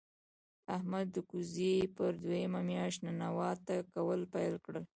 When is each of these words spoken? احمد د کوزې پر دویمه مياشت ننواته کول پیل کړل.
احمد 0.75 1.07
د 1.15 1.17
کوزې 1.29 1.75
پر 1.95 2.11
دویمه 2.23 2.61
مياشت 2.69 2.99
ننواته 3.05 3.75
کول 3.93 4.21
پیل 4.33 4.55
کړل. 4.65 4.85